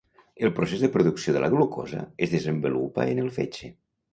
El 0.47 0.53
procés 0.59 0.81
de 0.85 0.89
producció 0.95 1.35
de 1.35 1.43
la 1.43 1.51
glucosa 1.55 2.01
es 2.27 2.35
desenvolupa 2.35 3.09
en 3.13 3.25
el 3.27 3.33
fetge. 3.37 3.75